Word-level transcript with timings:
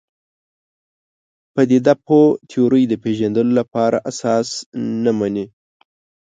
پدیده 1.53 1.93
پوه 2.05 2.25
تیورۍ 2.49 2.83
د 2.89 2.93
پېژندلو 3.03 3.51
لپاره 3.59 3.97
اساس 4.09 4.49
نه 5.03 5.11
مني. 5.19 5.45